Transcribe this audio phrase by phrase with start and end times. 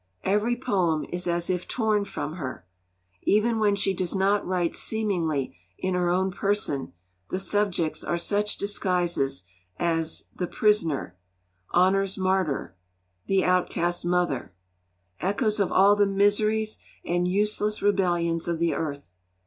[0.23, 2.65] Every poem is as if torn from her.
[3.21, 6.93] Even when she does not write seemingly in her own person,
[7.29, 9.43] the subjects are such disguises
[9.77, 11.15] as 'The Prisoner,'
[11.71, 12.75] 'Honour's Martyr,'
[13.27, 14.55] 'The Outcast Mother,'
[15.19, 19.13] echoes of all the miseries and useless rebellions of the earth.